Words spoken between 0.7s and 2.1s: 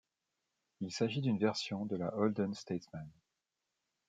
Il s'agit d'une version de